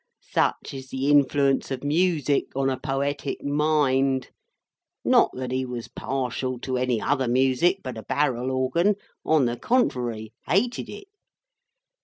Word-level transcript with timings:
Such 0.33 0.73
is 0.73 0.89
the 0.89 1.11
influence 1.11 1.69
of 1.69 1.83
music 1.83 2.45
on 2.55 2.71
a 2.71 2.79
poetic 2.79 3.43
mind. 3.43 4.29
Not 5.05 5.29
that 5.35 5.51
he 5.51 5.63
was 5.63 5.89
partial 5.89 6.57
to 6.61 6.77
any 6.77 6.99
other 6.99 7.27
music 7.27 7.81
but 7.83 7.99
a 7.99 8.01
barrel 8.01 8.49
organ; 8.49 8.95
on 9.23 9.45
the 9.45 9.57
contrary, 9.57 10.33
hated 10.47 10.89
it. 10.89 11.07